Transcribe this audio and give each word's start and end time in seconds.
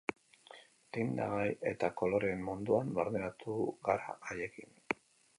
Tindagai 0.95 1.49
eta 1.71 1.89
koloreen 1.99 2.41
munduan 2.47 2.89
barneratu 2.95 3.57
gara 3.89 4.17
haiekin. 4.31 4.73